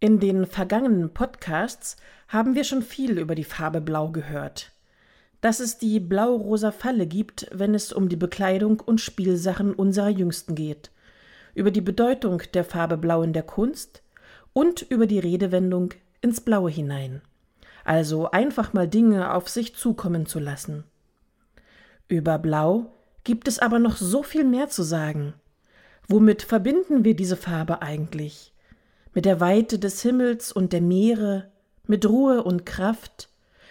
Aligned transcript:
In 0.00 0.20
den 0.20 0.46
vergangenen 0.46 1.14
Podcasts 1.14 1.96
haben 2.28 2.54
wir 2.54 2.64
schon 2.64 2.82
viel 2.82 3.18
über 3.18 3.34
die 3.34 3.44
Farbe 3.44 3.80
Blau 3.80 4.10
gehört. 4.10 4.72
Dass 5.40 5.60
es 5.60 5.78
die 5.78 6.00
blau-rosa 6.00 6.72
Falle 6.72 7.06
gibt, 7.06 7.48
wenn 7.52 7.74
es 7.74 7.92
um 7.92 8.08
die 8.08 8.16
Bekleidung 8.16 8.80
und 8.80 9.00
Spielsachen 9.00 9.74
unserer 9.74 10.08
Jüngsten 10.08 10.54
geht, 10.54 10.90
über 11.54 11.70
die 11.70 11.80
Bedeutung 11.80 12.42
der 12.54 12.64
Farbe 12.64 12.96
Blau 12.96 13.22
in 13.22 13.32
der 13.32 13.42
Kunst 13.42 14.02
und 14.52 14.82
über 14.82 15.06
die 15.06 15.18
Redewendung 15.18 15.90
ins 16.20 16.40
Blaue 16.40 16.70
hinein. 16.70 17.22
Also 17.84 18.30
einfach 18.30 18.72
mal 18.72 18.88
Dinge 18.88 19.34
auf 19.34 19.48
sich 19.48 19.74
zukommen 19.74 20.26
zu 20.26 20.38
lassen. 20.38 20.84
Über 22.08 22.38
Blau 22.38 22.94
gibt 23.24 23.48
es 23.48 23.58
aber 23.58 23.78
noch 23.78 23.96
so 23.96 24.22
viel 24.22 24.44
mehr 24.44 24.68
zu 24.68 24.82
sagen. 24.82 25.34
Womit 26.08 26.42
verbinden 26.42 27.04
wir 27.04 27.14
diese 27.14 27.36
Farbe 27.36 27.82
eigentlich? 27.82 28.53
Mit 29.14 29.24
der 29.24 29.38
Weite 29.38 29.78
des 29.78 30.02
Himmels 30.02 30.50
und 30.50 30.72
der 30.72 30.80
Meere, 30.80 31.50
mit 31.86 32.04
Ruhe 32.04 32.42
und 32.42 32.66
Kraft, 32.66 33.28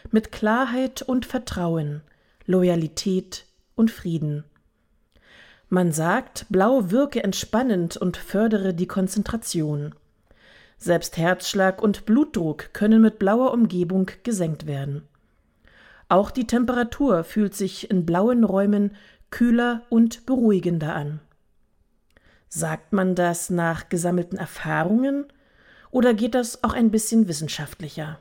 mit 0.09 0.31
Klarheit 0.31 1.01
und 1.01 1.25
Vertrauen, 1.25 2.01
Loyalität 2.45 3.45
und 3.75 3.91
Frieden. 3.91 4.45
Man 5.67 5.91
sagt, 5.91 6.45
Blau 6.49 6.91
wirke 6.91 7.23
entspannend 7.23 7.97
und 7.97 8.15
fördere 8.15 8.73
die 8.73 8.87
Konzentration. 8.87 9.95
Selbst 10.77 11.17
Herzschlag 11.17 11.81
und 11.81 12.05
Blutdruck 12.05 12.73
können 12.73 13.01
mit 13.01 13.19
blauer 13.19 13.51
Umgebung 13.51 14.09
gesenkt 14.23 14.65
werden. 14.65 15.03
Auch 16.07 16.31
die 16.31 16.47
Temperatur 16.47 17.23
fühlt 17.23 17.55
sich 17.55 17.89
in 17.89 18.05
blauen 18.05 18.43
Räumen 18.43 18.95
kühler 19.29 19.81
und 19.89 20.25
beruhigender 20.25 20.95
an. 20.95 21.19
Sagt 22.55 22.93
man 22.93 23.15
das 23.15 23.49
nach 23.49 23.89
gesammelten 23.89 24.37
Erfahrungen 24.37 25.25
oder 25.89 26.13
geht 26.13 26.35
das 26.35 26.63
auch 26.63 26.73
ein 26.73 26.91
bisschen 26.91 27.27
wissenschaftlicher? 27.27 28.19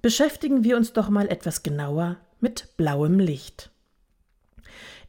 Beschäftigen 0.00 0.64
wir 0.64 0.78
uns 0.78 0.94
doch 0.94 1.10
mal 1.10 1.28
etwas 1.28 1.62
genauer 1.62 2.16
mit 2.40 2.74
blauem 2.78 3.18
Licht. 3.18 3.70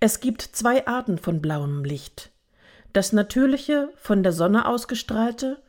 Es 0.01 0.19
gibt 0.19 0.41
zwei 0.41 0.85
Arten 0.85 1.17
von 1.17 1.41
blauem 1.41 1.85
Licht. 1.85 2.29
Das 2.91 3.13
natürliche, 3.13 3.87
von 3.95 4.21
der 4.21 4.33
Sonne 4.33 4.67
ausgestrahlte 4.67 5.63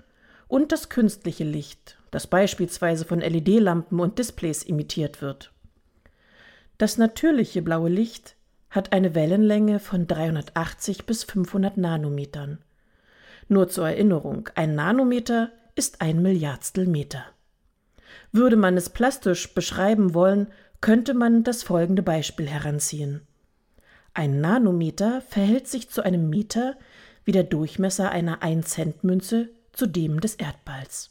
und 0.48 0.72
das 0.72 0.88
künstliche 0.88 1.44
Licht, 1.44 1.98
das 2.10 2.26
beispielsweise 2.26 3.04
von 3.04 3.20
LED-Lampen 3.20 4.00
und 4.00 4.18
Displays 4.18 4.64
imitiert 4.64 5.22
wird. 5.22 5.52
Das 6.78 6.98
natürliche 6.98 7.62
blaue 7.62 7.90
Licht 7.90 8.34
hat 8.70 8.92
eine 8.92 9.14
Wellenlänge 9.14 9.80
von 9.80 10.06
380 10.06 11.04
bis 11.06 11.24
500 11.24 11.76
Nanometern. 11.76 12.58
Nur 13.48 13.68
zur 13.68 13.88
Erinnerung, 13.88 14.48
ein 14.54 14.74
Nanometer 14.74 15.50
ist 15.74 16.00
ein 16.00 16.22
Milliardstel 16.22 16.86
Meter. 16.86 17.24
Würde 18.32 18.56
man 18.56 18.76
es 18.76 18.90
plastisch 18.90 19.54
beschreiben 19.54 20.14
wollen, 20.14 20.48
könnte 20.80 21.14
man 21.14 21.42
das 21.42 21.62
folgende 21.62 22.02
Beispiel 22.02 22.48
heranziehen. 22.48 23.22
Ein 24.14 24.40
Nanometer 24.40 25.20
verhält 25.20 25.68
sich 25.68 25.90
zu 25.90 26.02
einem 26.02 26.30
Meter 26.30 26.76
wie 27.24 27.32
der 27.32 27.44
Durchmesser 27.44 28.10
einer 28.10 28.42
1-Cent-Münze 28.42 29.50
zu 29.72 29.86
dem 29.86 30.20
des 30.20 30.34
Erdballs. 30.36 31.10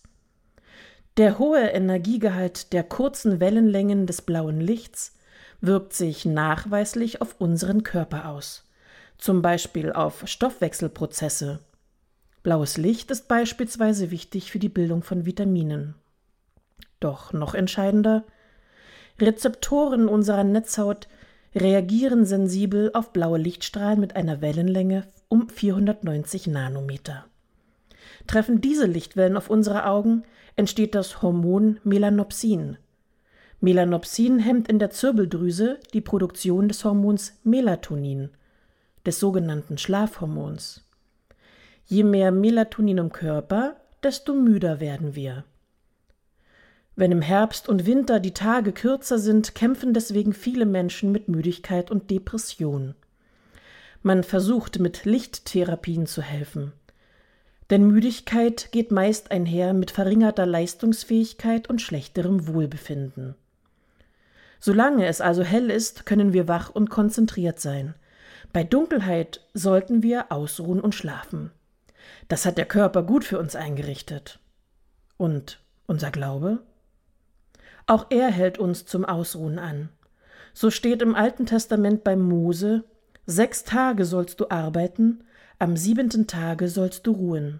Der 1.17 1.39
hohe 1.39 1.59
Energiegehalt 1.59 2.71
der 2.73 2.83
kurzen 2.83 3.39
Wellenlängen 3.39 4.05
des 4.05 4.21
blauen 4.21 4.61
Lichts 4.61 5.17
wirkt 5.61 5.93
sich 5.93 6.25
nachweislich 6.25 7.21
auf 7.21 7.35
unseren 7.39 7.83
Körper 7.83 8.29
aus, 8.29 8.65
zum 9.17 9.41
Beispiel 9.41 9.91
auf 9.91 10.23
Stoffwechselprozesse. 10.25 11.59
Blaues 12.43 12.77
Licht 12.77 13.11
ist 13.11 13.27
beispielsweise 13.27 14.11
wichtig 14.11 14.51
für 14.51 14.59
die 14.59 14.69
Bildung 14.69 15.03
von 15.03 15.25
Vitaminen. 15.25 15.95
Doch 16.99 17.33
noch 17.33 17.53
entscheidender, 17.53 18.23
Rezeptoren 19.19 20.07
unserer 20.07 20.43
Netzhaut 20.43 21.07
reagieren 21.55 22.25
sensibel 22.25 22.91
auf 22.93 23.11
blaue 23.11 23.37
Lichtstrahlen 23.37 23.99
mit 23.99 24.15
einer 24.15 24.41
Wellenlänge 24.41 25.05
um 25.27 25.49
490 25.49 26.47
Nanometer. 26.47 27.25
Treffen 28.27 28.61
diese 28.61 28.85
Lichtwellen 28.85 29.35
auf 29.35 29.49
unsere 29.49 29.85
Augen, 29.85 30.23
entsteht 30.55 30.95
das 30.95 31.21
Hormon 31.21 31.79
Melanopsin, 31.83 32.77
Melanopsin 33.61 34.39
hemmt 34.39 34.69
in 34.69 34.79
der 34.79 34.89
Zirbeldrüse 34.89 35.79
die 35.93 35.99
Produktion 35.99 36.69
des 36.69 36.85
Hormons 36.85 37.33
Melatonin, 37.43 38.29
des 39.05 39.19
sogenannten 39.19 39.77
Schlafhormons. 39.77 40.85
Je 41.85 42.03
mehr 42.03 42.31
Melatonin 42.31 42.99
im 42.99 43.11
Körper, 43.11 43.75
desto 44.01 44.33
müder 44.33 44.79
werden 44.79 45.13
wir. 45.15 45.43
Wenn 46.95 47.11
im 47.11 47.21
Herbst 47.21 47.67
und 47.67 47.85
Winter 47.85 48.21
die 48.21 48.33
Tage 48.33 48.71
kürzer 48.71 49.19
sind, 49.19 49.55
kämpfen 49.55 49.93
deswegen 49.93 50.31
viele 50.31 50.65
Menschen 50.65 51.11
mit 51.11 51.27
Müdigkeit 51.27 51.91
und 51.91 52.09
Depression. 52.09 52.95
Man 54.03 54.23
versucht 54.23 54.79
mit 54.79 55.03
Lichttherapien 55.03 56.05
zu 56.05 56.21
helfen. 56.21 56.71
Denn 57.69 57.87
Müdigkeit 57.87 58.71
geht 58.71 58.91
meist 58.91 59.31
einher 59.31 59.73
mit 59.73 59.91
verringerter 59.91 60.45
Leistungsfähigkeit 60.45 61.69
und 61.69 61.81
schlechterem 61.81 62.47
Wohlbefinden. 62.47 63.35
Solange 64.59 65.07
es 65.07 65.21
also 65.21 65.43
hell 65.43 65.69
ist, 65.69 66.05
können 66.05 66.33
wir 66.33 66.47
wach 66.47 66.69
und 66.69 66.89
konzentriert 66.89 67.59
sein. 67.59 67.95
Bei 68.51 68.63
Dunkelheit 68.63 69.41
sollten 69.53 70.03
wir 70.03 70.31
ausruhen 70.31 70.81
und 70.81 70.95
schlafen. 70.95 71.51
Das 72.27 72.45
hat 72.45 72.57
der 72.57 72.65
Körper 72.65 73.03
gut 73.03 73.23
für 73.23 73.39
uns 73.39 73.55
eingerichtet. 73.55 74.39
Und 75.17 75.61
unser 75.87 76.11
Glaube? 76.11 76.59
Auch 77.87 78.07
er 78.09 78.29
hält 78.29 78.57
uns 78.57 78.85
zum 78.85 79.05
Ausruhen 79.05 79.59
an. 79.59 79.89
So 80.53 80.71
steht 80.71 81.01
im 81.01 81.15
Alten 81.15 81.45
Testament 81.45 82.03
bei 82.03 82.15
Mose, 82.15 82.83
sechs 83.25 83.63
Tage 83.63 84.05
sollst 84.05 84.39
du 84.39 84.49
arbeiten, 84.49 85.23
am 85.57 85.77
siebenten 85.77 86.27
Tage 86.27 86.67
sollst 86.67 87.05
du 87.07 87.11
ruhen 87.11 87.59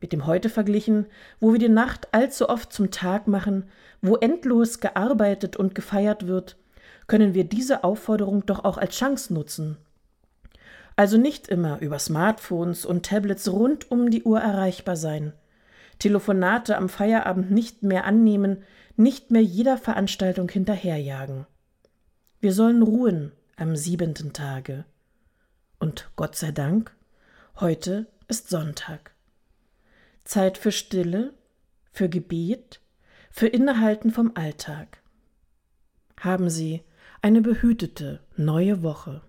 mit 0.00 0.12
dem 0.12 0.26
Heute 0.26 0.48
verglichen, 0.48 1.06
wo 1.38 1.52
wir 1.52 1.58
die 1.58 1.68
Nacht 1.68 2.08
allzu 2.12 2.48
oft 2.48 2.72
zum 2.72 2.90
Tag 2.90 3.26
machen, 3.26 3.64
wo 4.00 4.16
endlos 4.16 4.80
gearbeitet 4.80 5.56
und 5.56 5.74
gefeiert 5.74 6.26
wird, 6.26 6.56
können 7.06 7.34
wir 7.34 7.44
diese 7.44 7.84
Aufforderung 7.84 8.46
doch 8.46 8.64
auch 8.64 8.78
als 8.78 8.96
Chance 8.96 9.34
nutzen. 9.34 9.76
Also 10.96 11.16
nicht 11.16 11.48
immer 11.48 11.80
über 11.80 11.98
Smartphones 11.98 12.84
und 12.84 13.06
Tablets 13.06 13.50
rund 13.50 13.90
um 13.90 14.10
die 14.10 14.22
Uhr 14.22 14.40
erreichbar 14.40 14.96
sein, 14.96 15.32
Telefonate 15.98 16.76
am 16.76 16.88
Feierabend 16.88 17.50
nicht 17.50 17.82
mehr 17.82 18.04
annehmen, 18.04 18.64
nicht 18.96 19.30
mehr 19.30 19.42
jeder 19.42 19.76
Veranstaltung 19.76 20.48
hinterherjagen. 20.48 21.46
Wir 22.40 22.52
sollen 22.52 22.82
ruhen 22.82 23.32
am 23.56 23.76
siebenten 23.76 24.32
Tage. 24.32 24.84
Und 25.78 26.10
Gott 26.16 26.36
sei 26.36 26.52
Dank, 26.52 26.94
heute 27.58 28.06
ist 28.28 28.48
Sonntag. 28.48 29.12
Zeit 30.24 30.58
für 30.58 30.72
Stille, 30.72 31.34
für 31.92 32.08
Gebet, 32.08 32.80
für 33.30 33.46
Innehalten 33.46 34.10
vom 34.10 34.32
Alltag. 34.34 35.02
Haben 36.18 36.50
Sie 36.50 36.82
eine 37.22 37.40
behütete 37.40 38.20
neue 38.36 38.82
Woche. 38.82 39.22